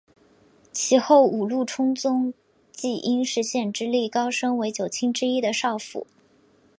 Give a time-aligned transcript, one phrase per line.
[0.71, 2.33] 其后五鹿充宗
[2.71, 6.07] 即因石显之力高升为九卿之一的少府。